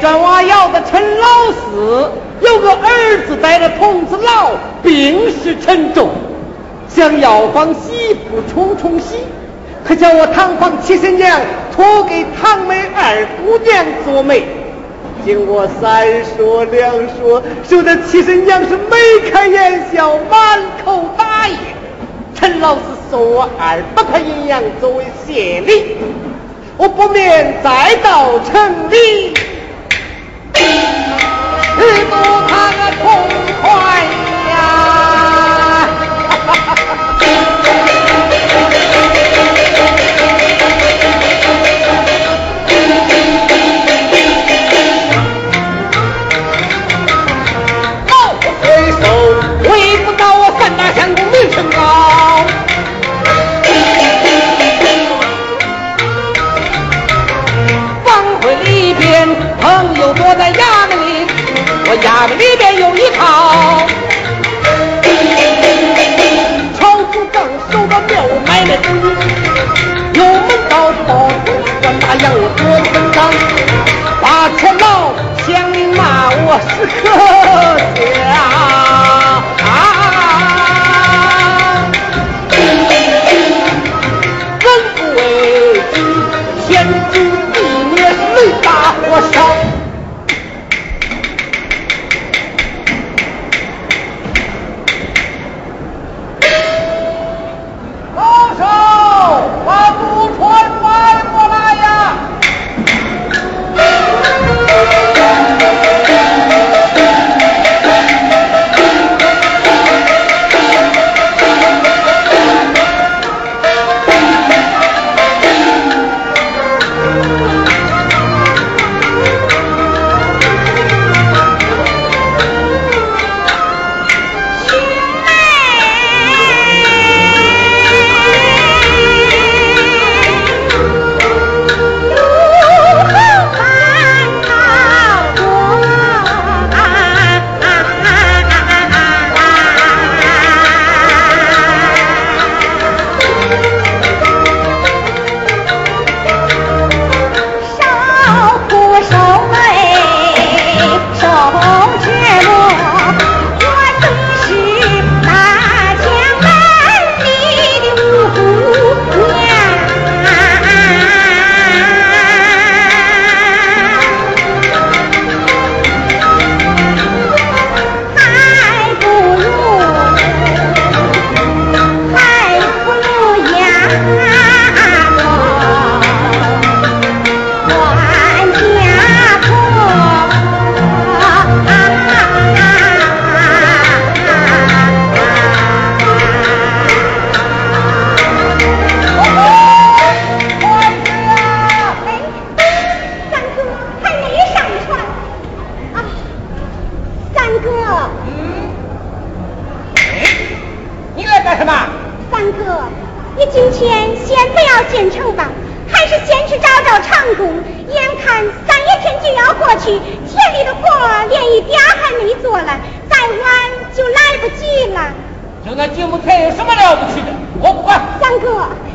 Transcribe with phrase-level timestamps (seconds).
[0.00, 2.10] 砖瓦窑的陈老四，
[2.40, 4.50] 有个儿子带着童子老，
[4.82, 6.10] 病势沉重，
[6.88, 9.16] 想药方媳妇冲冲喜，
[9.84, 11.40] 可叫我堂房七婶娘
[11.74, 14.44] 托给堂妹二姑娘做媒。
[15.24, 16.06] 经我三
[16.36, 21.56] 说两说，说的七婶娘是眉开眼笑，满口答应。
[22.34, 25.96] 陈老师送我二百块银洋作为谢礼。
[26.76, 29.33] 我不免再到城里，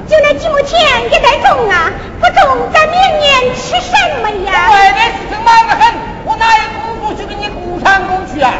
[0.09, 4.67] 就那几亩田也得种啊，不种咱明年吃什么呀？
[4.71, 5.93] 外面事情忙得很，
[6.25, 8.53] 我哪有功夫去给你雇长工去啊？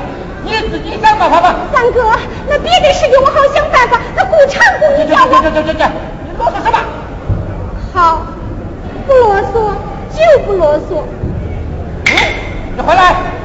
[0.43, 1.55] 你自己想办法吧。
[1.73, 2.13] 三哥，
[2.47, 5.85] 那别的事情我好想办法，那雇长工你叫我这这这这，
[6.23, 6.77] 你啰嗦什么？
[7.95, 8.21] 好，
[9.07, 9.73] 不啰嗦
[10.15, 11.01] 就不啰嗦。
[12.05, 12.13] 嗯，
[12.75, 13.38] 你回来。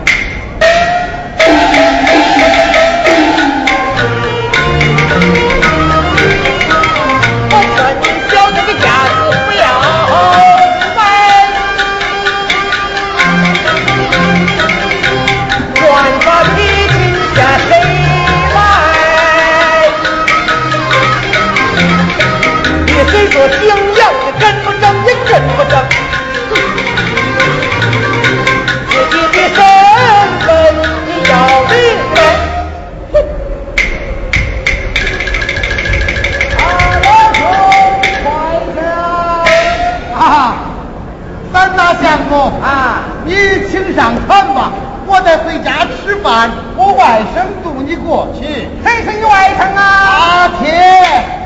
[43.94, 44.72] 请上船吧，
[45.06, 46.50] 我得回家吃饭。
[46.76, 48.68] 我外甥渡你过去。
[48.82, 49.80] 谁是你外甥啊？
[50.10, 50.72] 阿铁，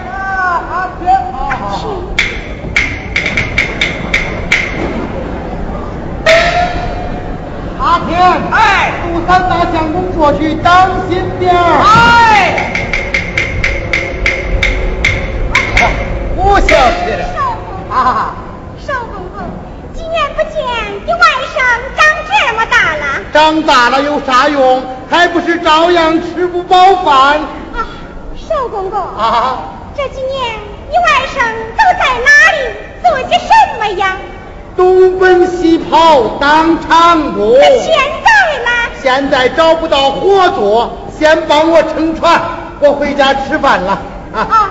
[0.09, 1.77] 啊，阿天，好好。
[7.81, 8.19] 阿天，
[8.51, 11.23] 哎杜三大相公过去，当心
[23.39, 24.83] 长大了有啥用？
[25.09, 27.39] 还不是照样吃不饱饭
[27.73, 27.87] 啊！
[28.35, 29.59] 少公公，啊？
[29.97, 30.59] 这几年
[30.91, 31.39] 你外甥
[31.77, 32.59] 都在哪里
[33.01, 34.17] 做些什么呀？
[34.77, 37.53] 东奔西跑当长工。
[37.61, 38.71] 那现在呢？
[39.01, 42.43] 现在找不到活做，先帮我撑船，
[42.81, 44.01] 我回家吃饭了
[44.35, 44.39] 啊。
[44.41, 44.71] 啊，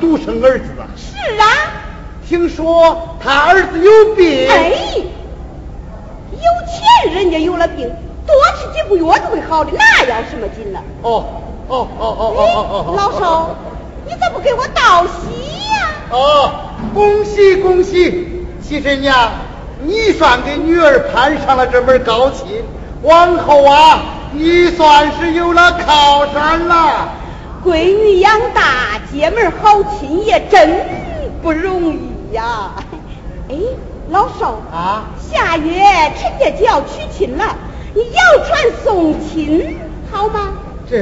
[0.00, 0.86] 独生儿子啊！
[0.96, 1.46] 是啊，
[2.28, 4.48] 听说他儿子有病。
[4.48, 4.72] 哎，
[6.32, 7.90] 有钱人家有了病，
[8.26, 10.80] 多吃几副药就会好的，那要什么劲呢？
[11.02, 11.24] 哦
[11.68, 12.94] 哦哦哦哦哦！
[12.96, 13.56] 老少，
[14.06, 15.90] 你咋不给我道喜呀？
[16.10, 16.50] 哦，
[16.92, 19.32] 恭喜恭喜，七婶娘，
[19.82, 22.62] 你算给女儿攀上了这门高亲，
[23.04, 24.00] 往后啊，
[24.32, 27.08] 你算是有了靠山了。
[27.62, 30.86] 闺女养大，姐们好亲也真
[31.42, 32.72] 不容易呀！
[33.50, 33.56] 哎，
[34.08, 35.82] 老少啊，下月
[36.18, 37.44] 陈家就要娶亲了，
[37.92, 39.78] 你摇船送亲
[40.10, 40.54] 好吗？
[40.88, 40.96] 这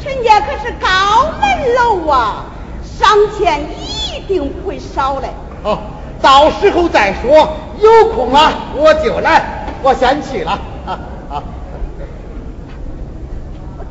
[0.00, 2.44] 陈家可是高门楼啊，
[2.84, 5.28] 赏钱一定不会少嘞。
[5.64, 5.78] 哦，
[6.22, 10.52] 到时候再说，有空了我就来，我先去了
[10.86, 10.98] 啊
[11.30, 11.42] 啊！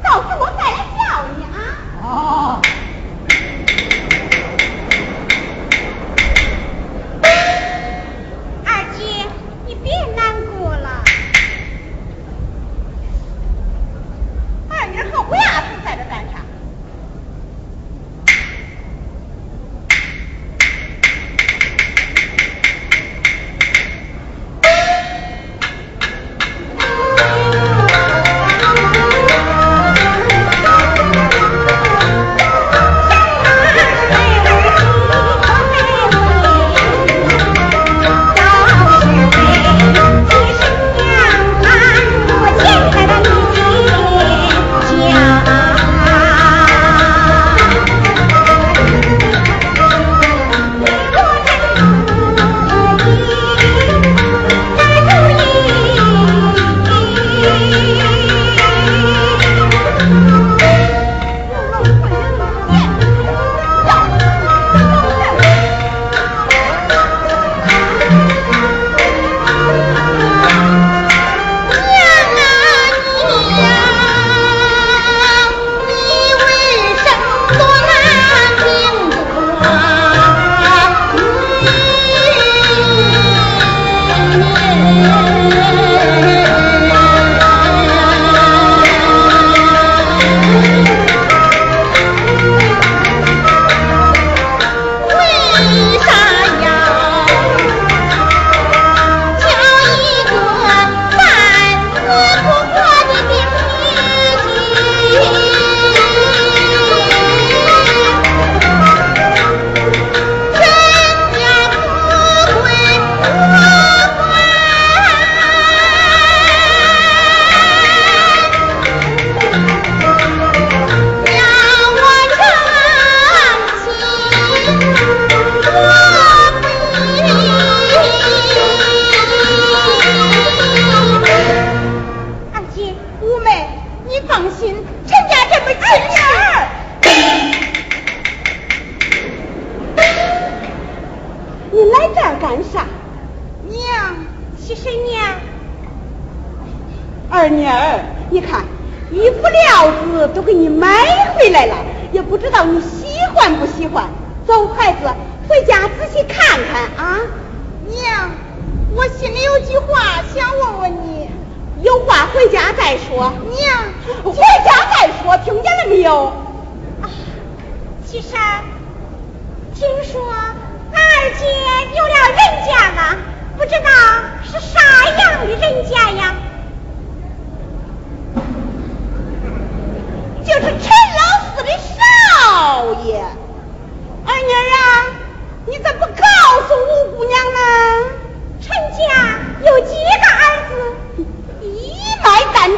[0.08, 1.58] 到时我再来叫你啊。
[2.02, 2.62] 啊！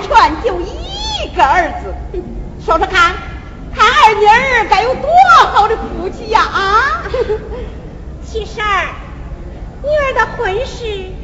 [0.09, 1.93] 脉单传就一个儿子。
[2.65, 3.13] 说说看，
[3.75, 5.09] 看二妮儿该有多
[5.51, 6.41] 好的福气呀！
[6.41, 7.03] 啊，
[8.25, 8.87] 七婶儿，
[9.83, 10.83] 女儿的婚事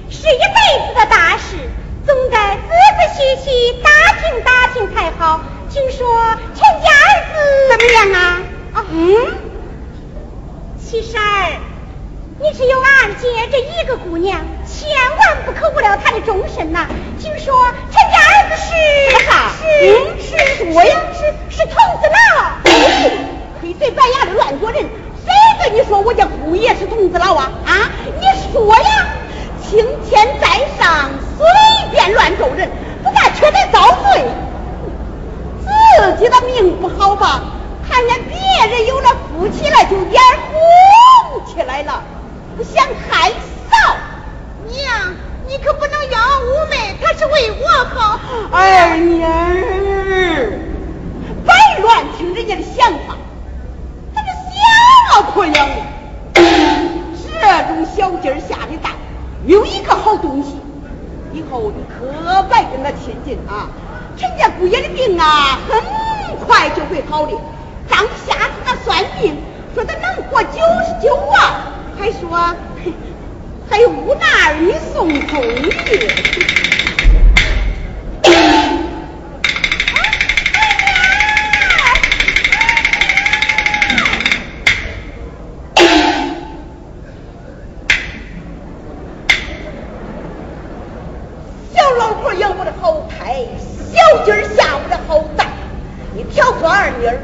[0.09, 1.57] 是一辈子的大事，
[2.05, 3.89] 总该仔仔细细打
[4.21, 5.41] 听打听才好。
[5.69, 7.37] 听说陈家儿子
[7.69, 8.41] 怎么样啊？
[8.73, 9.35] 啊，嗯。
[10.79, 11.59] 七婶儿，
[12.39, 16.87] 你只有二姐这一个姑娘，千万不可误了他的终身呐！
[17.19, 17.53] 听说
[17.91, 19.51] 陈家儿子是啥？
[20.19, 22.71] 是是我呀，是是童子老。
[23.61, 27.51] 黑嘴白牙的乱做人，谁跟你说我家姑爷是童子老啊？
[27.65, 29.07] 啊，你说呀！
[29.61, 30.47] 青天在
[30.77, 31.45] 上，随
[31.91, 32.69] 便乱咒人，
[33.03, 34.23] 不但缺德遭罪，
[35.63, 37.41] 自己的命不好吧？
[37.89, 38.37] 看见别
[38.69, 42.03] 人有了福气了，就眼红起来了，
[42.57, 43.33] 不想害臊。
[44.67, 45.13] 娘，
[45.47, 48.19] 你可不能冤枉五妹，她是为我好。
[48.51, 50.59] 二妮儿，
[51.43, 53.15] 别乱听人家的想法，
[54.13, 55.75] 他这想啊破样的。
[56.33, 58.91] 这种小鸡儿下的蛋，
[59.45, 60.59] 没有一个好东西，
[61.31, 63.69] 以后你可别跟他亲近啊。
[64.17, 67.33] 陈家姑爷的病啊，很快就会好的。
[67.87, 69.37] 张瞎子他算命，
[69.73, 72.55] 说他能活九十九啊，还说
[73.69, 75.75] 还有五男二女送终的。
[91.73, 93.45] 小老婆养我的好胎，
[93.91, 95.47] 小鸡下我的好蛋，
[96.13, 97.19] 你挑唆二妮儿。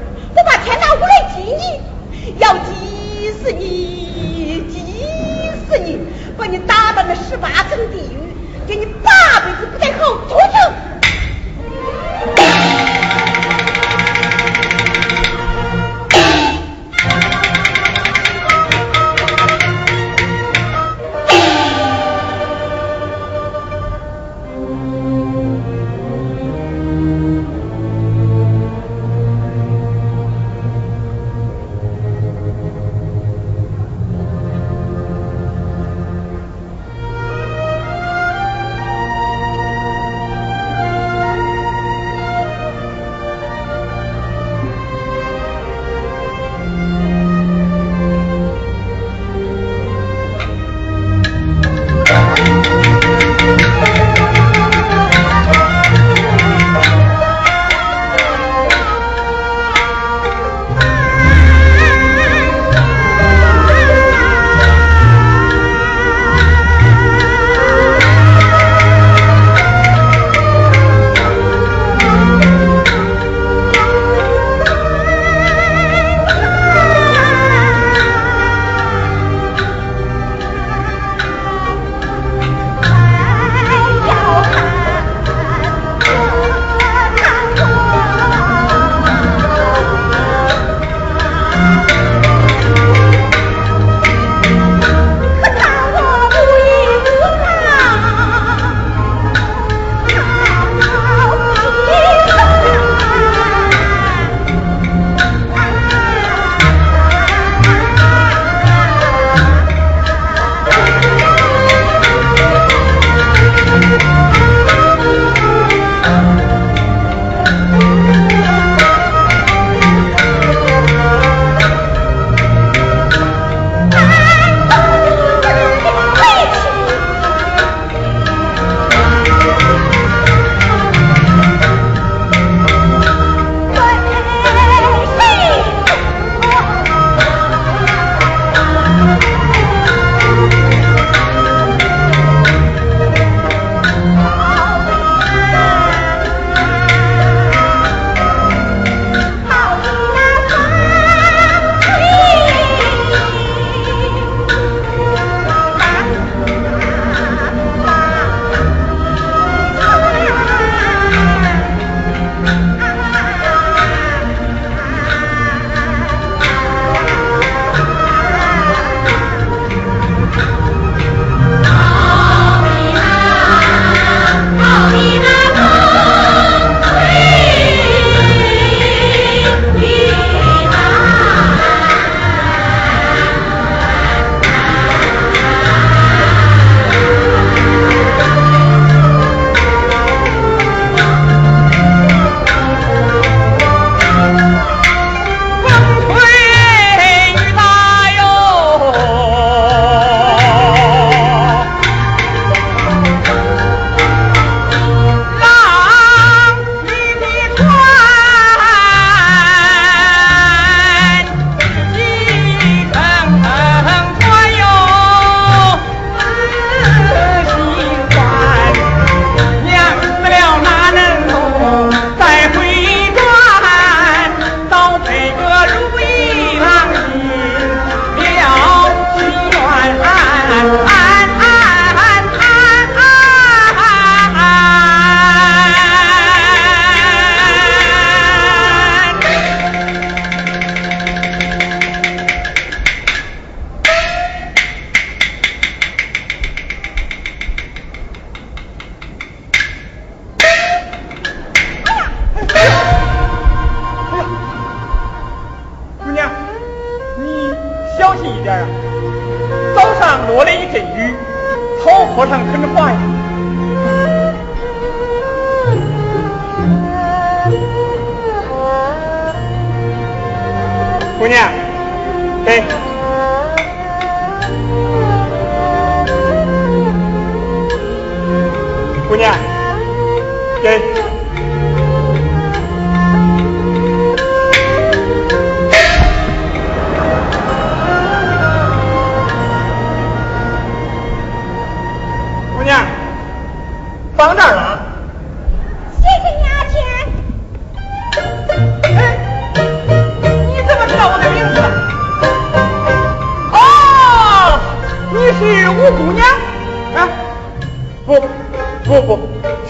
[308.84, 309.20] 不不，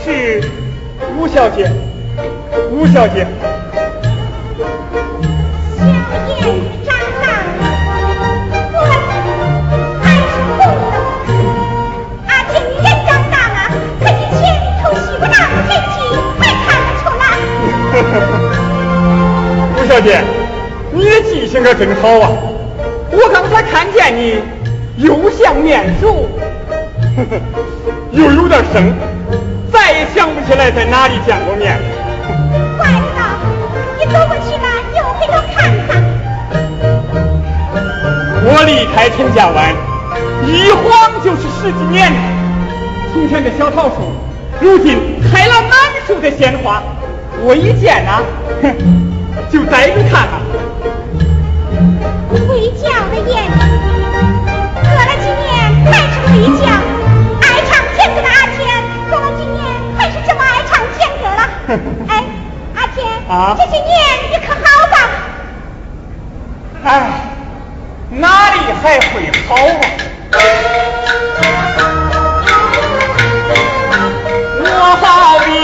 [0.04, 0.42] 是
[1.18, 1.70] 吴小姐，
[2.72, 3.28] 吴小姐。
[19.78, 20.22] 吴小姐，
[20.94, 22.32] 你的记性可真好啊！
[23.12, 24.42] 我刚才看见你，
[24.98, 26.28] 又像面熟，
[28.12, 28.94] 又有点生，
[29.72, 31.80] 再也想不起来在哪里见过面。
[32.78, 33.22] 怪不得
[33.98, 35.90] 你走过去了，又回头看看。
[38.44, 39.74] 我离开陈家湾，
[40.46, 42.20] 一晃就是十几年了。
[43.14, 44.12] 从前的小桃树，
[44.60, 45.72] 如今开了满
[46.06, 46.84] 树的鲜花。
[47.44, 48.22] 我一见呐，
[48.62, 48.76] 哼，
[49.50, 50.42] 就逮住看看。
[52.48, 53.60] 回家的眼睛，
[54.76, 55.48] 隔了几年
[55.86, 56.81] 还是会叫。
[63.32, 63.90] 啊，这些年
[64.30, 64.60] 你可好
[64.92, 64.96] 吧？
[66.84, 66.90] 哎，
[68.10, 69.80] 哪里还会好啊？
[74.60, 74.66] 我
[75.02, 75.61] 好比。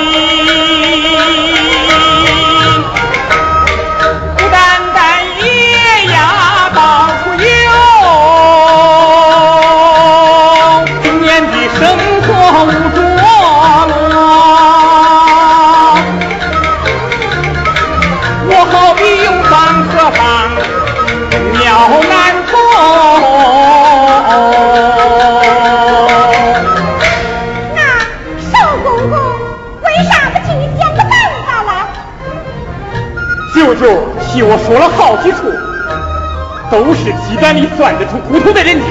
[37.47, 38.85] 是鸡蛋里算得出骨头的人家，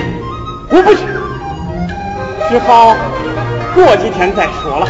[0.70, 1.00] 我不去，
[2.48, 2.96] 只好
[3.74, 4.86] 过几天再说了。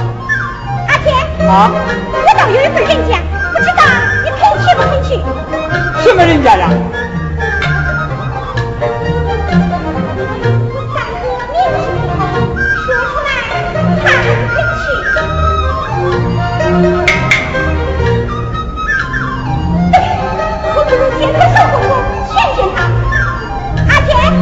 [0.89, 1.71] 阿天啊，
[2.13, 3.19] 我倒有一份人家，
[3.53, 3.83] 不知道
[4.23, 5.19] 你肯去不肯去？
[6.05, 6.71] 什么人家呀？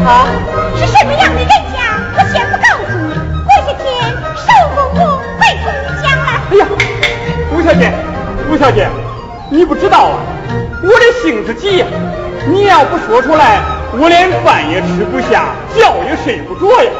[0.07, 0.27] 啊，
[0.77, 1.81] 是什么样的人家？
[2.17, 6.23] 我先不告诉你，过些天寿公公会同你讲了。
[6.51, 6.67] 哎呀，
[7.51, 7.91] 吴小姐，
[8.51, 8.87] 吴小姐，
[9.49, 10.21] 你不知道啊，
[10.83, 11.87] 我的性子急呀，
[12.47, 13.61] 你要不说出来，
[13.93, 16.91] 我连饭也吃不下，觉也睡不着呀。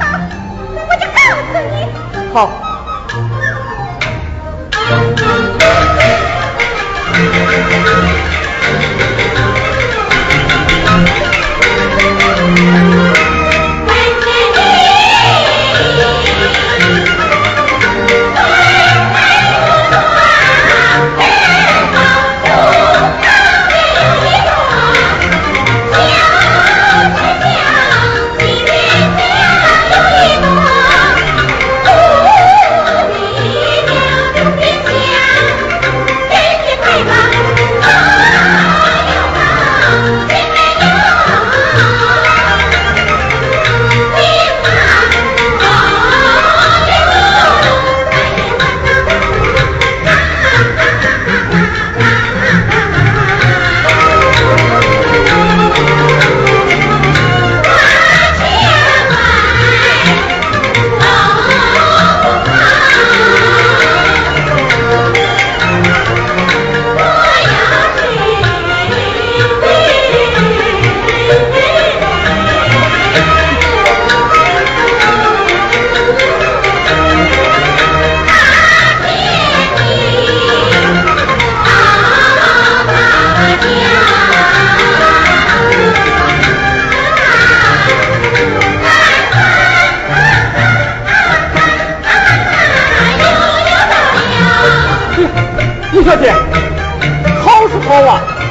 [0.00, 0.18] 好，
[0.74, 1.20] 我就告
[1.52, 2.34] 诉你。
[2.34, 2.65] 好。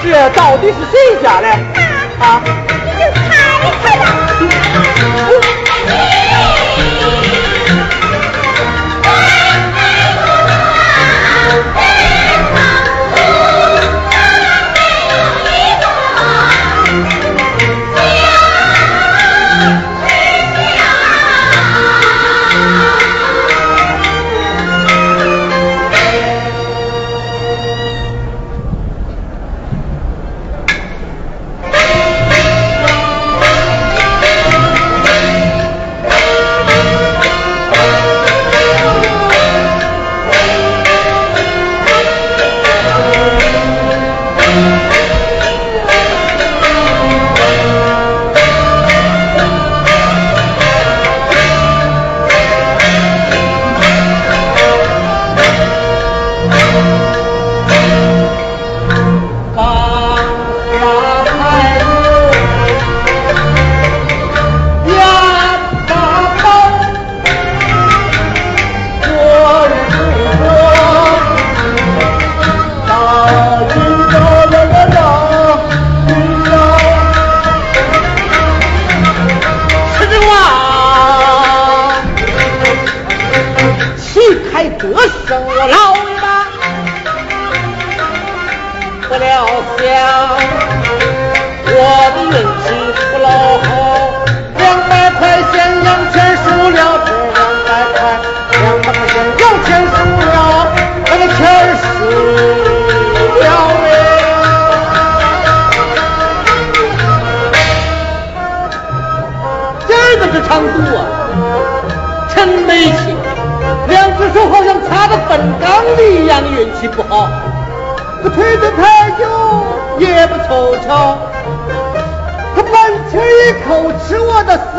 [0.05, 1.47] 这到底是谁家的？
[2.19, 2.41] 啊？
[2.85, 3.25] 你就猜
[3.81, 4.03] 猜吧。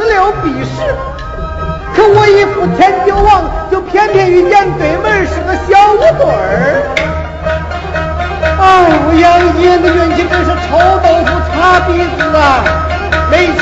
[0.09, 0.94] 六必十
[1.94, 6.82] 可我一副天骄王就偏偏遇见对门是个小五对儿。
[8.59, 8.62] 哎
[9.07, 9.24] 我杨
[9.61, 12.64] 爷的运气真是臭豆腐擦鼻子啊
[13.30, 13.59] 没气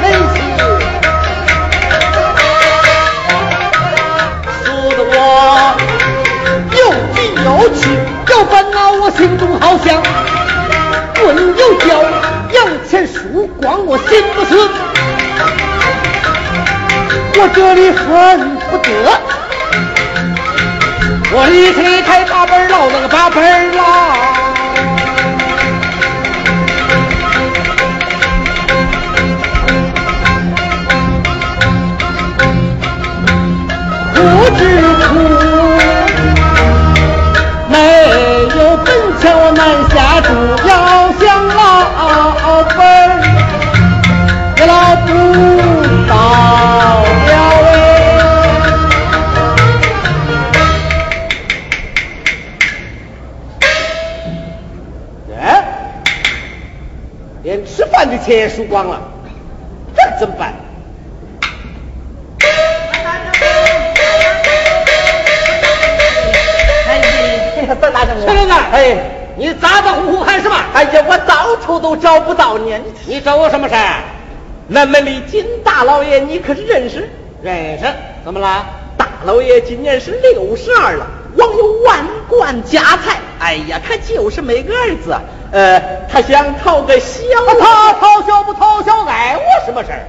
[0.00, 0.34] 没气
[4.62, 4.64] 说
[4.96, 5.14] 的我
[6.72, 6.78] 又
[7.14, 7.80] 急又气
[8.30, 10.02] 又烦恼我心中好想
[11.20, 11.24] 滚
[11.56, 11.86] 又脚
[12.52, 12.58] 摇
[12.88, 14.85] 钱树光我心不死
[17.38, 18.90] 我这里恨不得。
[21.32, 23.85] 我离开开八辈儿老那个八辈儿老
[58.26, 59.00] 钱输光了，
[59.94, 60.52] 这怎么办？
[66.88, 68.00] 哎，大，大
[68.72, 68.96] 哎，
[69.36, 70.56] 你咋咋呼呼喊什么？
[70.74, 72.74] 哎呀，我到处都找不到你，
[73.06, 74.02] 你找我什么事儿？
[74.66, 77.08] 南门里金大老爷，你可是认识？
[77.42, 77.84] 认识？
[78.24, 78.66] 怎么了？
[78.98, 81.06] 大老爷今年是六十二了，
[81.36, 83.20] 望有万贯家财。
[83.38, 85.16] 哎呀，他就是没个儿子。
[85.52, 87.22] 呃，他想讨个小，
[87.60, 90.06] 他讨小不讨小，碍我什么事儿？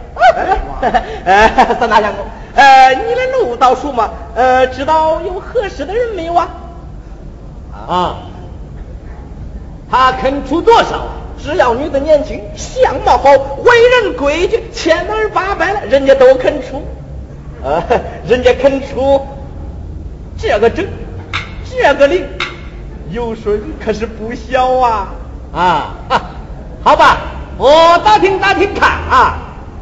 [1.25, 2.25] 呃，三大相公，
[2.55, 4.09] 呃，你的路倒熟吗？
[4.35, 6.47] 呃，知道有合适的人没有啊？
[7.87, 8.15] 啊，
[9.89, 11.07] 他肯出多少？
[11.39, 16.83] 只要女的年轻，相貌好，为人规矩，千儿八百了，人家都肯出。
[17.63, 17.81] 呃，
[18.27, 19.25] 人家肯出
[20.37, 20.85] 这个整，
[21.69, 22.27] 这个零，
[23.11, 25.09] 有顺可是不小啊。
[25.57, 25.95] 啊，
[26.83, 27.17] 好吧，
[27.57, 29.39] 我打听打听看啊。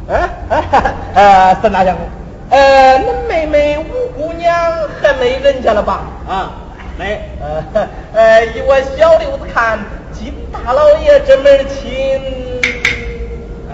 [0.08, 0.28] 哎，
[1.14, 2.04] 呃，三大将军，
[2.48, 4.54] 呃，恁妹妹五姑娘
[5.02, 6.00] 还没人家了吧？
[6.26, 6.50] 啊，
[6.96, 7.20] 没。
[7.42, 9.78] 呃，呃，以我小六子看，
[10.12, 12.22] 金大老爷这门亲，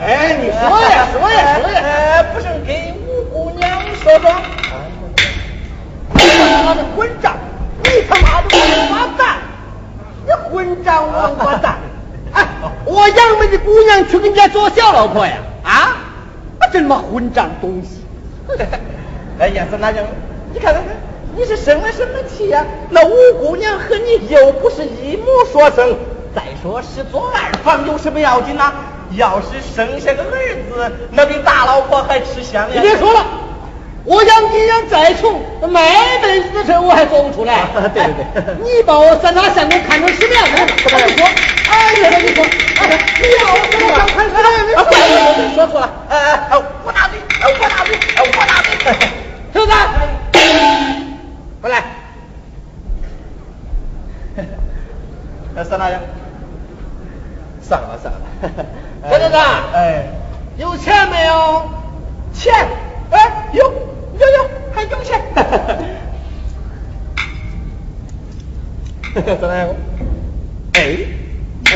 [0.01, 3.71] 哎，你说呀，说呀，说呀，不是给五姑娘
[4.03, 4.33] 说说？
[6.15, 7.37] 你他妈的混账！
[7.85, 8.49] 你他妈的
[8.91, 9.37] 王八蛋！
[10.27, 11.77] 你混账王八蛋！
[12.63, 15.35] 哎，我杨梅的姑娘去跟人家做小老婆呀？
[15.65, 15.97] 啊，
[16.73, 18.05] 这他妈混账东西！
[19.39, 20.05] 哎呀，三大娘，
[20.53, 20.97] 你看看看，
[21.37, 22.65] 你是生了什么气呀？
[22.91, 25.97] 那五姑娘和你又不是一母所生。
[26.35, 28.73] 再说是做二房有什么要紧呐？
[29.17, 32.69] 要是生下个儿子，那比大老婆还吃香呀！
[32.75, 33.27] 你别说了，
[34.05, 35.41] 我养你养再穷，
[35.71, 37.61] 卖辈子的事我还做不出来。
[37.95, 40.75] 对对对，你把我三大相公看成什么样子？
[40.85, 41.25] 我跟你说，
[41.71, 42.45] 哎呀，你说，
[42.81, 45.39] 哎，你把我三大相公看成什么样子？
[45.47, 46.19] 你说错了，哎
[46.51, 48.69] 哎，我大嘴，我大嘴，我打嘴，
[49.55, 49.71] 小子，
[51.63, 51.75] 过来。
[55.69, 56.01] 三大爷，
[57.61, 58.21] 算了算了。
[59.09, 59.37] 小子子，
[59.75, 60.07] 哎，
[60.57, 61.69] 有钱没有？
[62.33, 62.53] 钱，
[63.13, 65.21] 哎，有有有，还有钱。
[69.15, 69.59] 三大爷，
[70.75, 70.81] 哎
[71.71, 71.73] 哎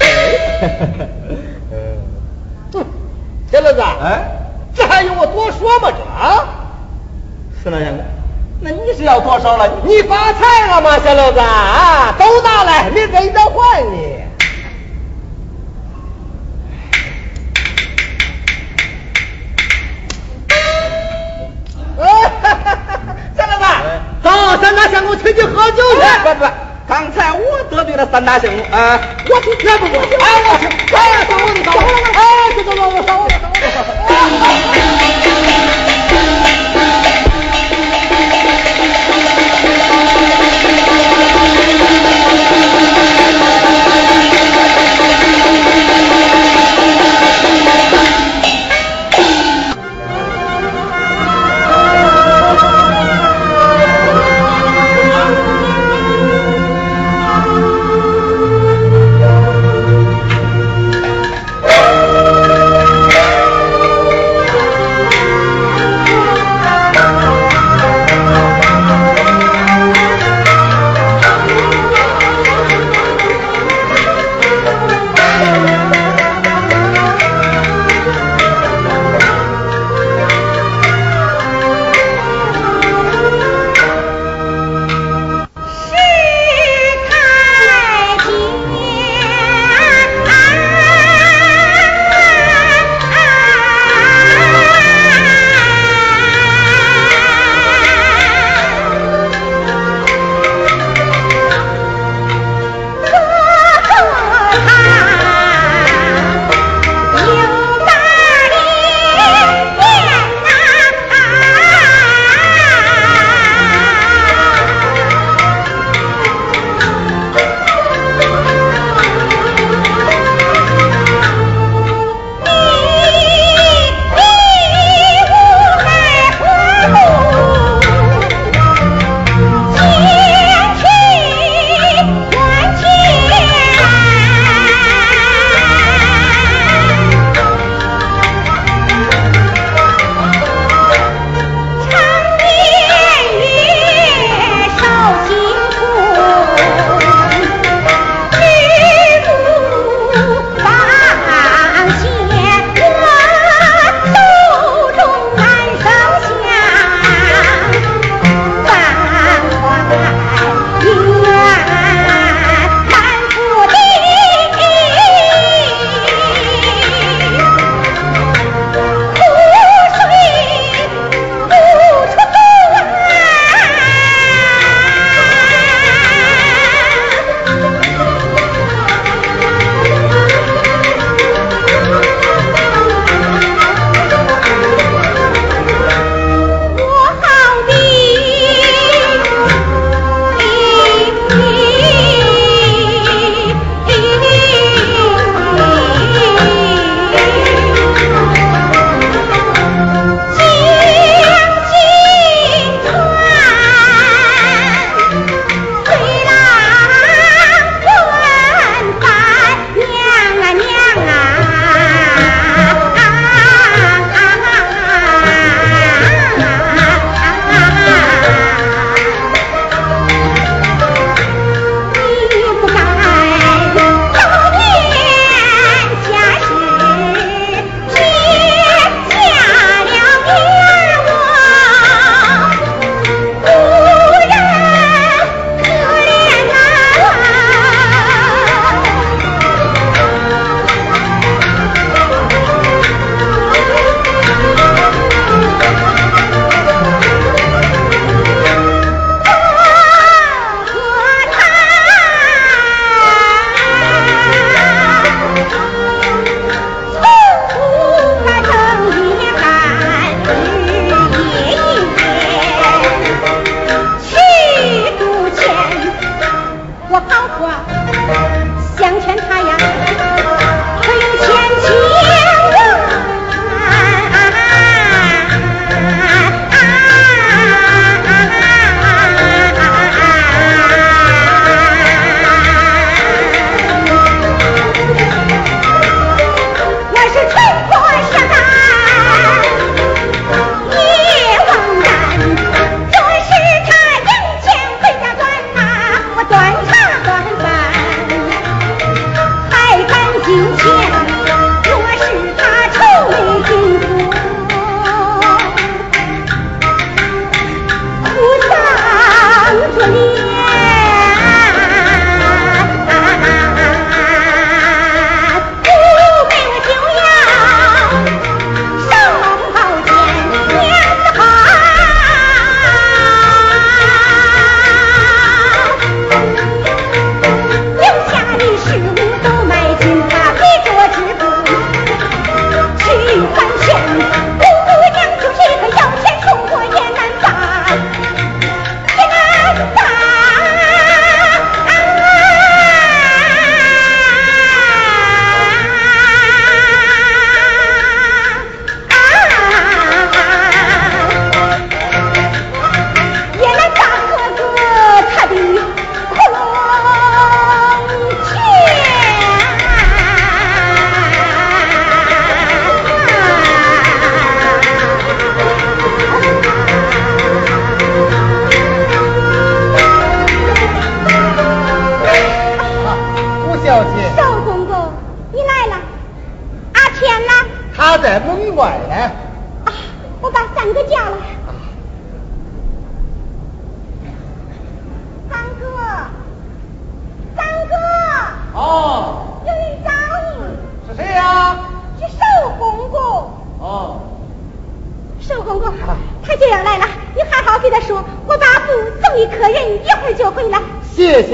[0.00, 0.06] 哎，
[1.72, 1.74] 嗯，
[3.50, 4.22] 小子子，哎，
[4.76, 5.90] 这还用我多说吗？
[5.90, 6.46] 这啊，
[7.62, 7.92] 三大爷，
[8.60, 9.68] 那你是要多少了？
[9.84, 12.14] 你发财了吗，小六子啊？
[12.18, 14.14] 都拿来，明儿一早还你。
[26.24, 26.46] 不不，
[26.88, 28.98] 刚才我得罪了三大姓啊，
[29.28, 30.66] 我去，那不不，哎我去，
[30.96, 31.70] 哎走我的走，
[32.14, 32.18] 哎
[32.56, 33.28] 走走走，我走我
[35.04, 35.13] 走。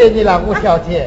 [0.01, 1.07] 谢谢你了，吴小姐。